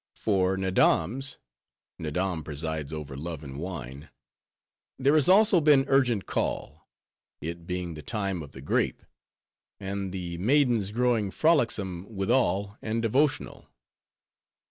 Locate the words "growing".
10.91-11.29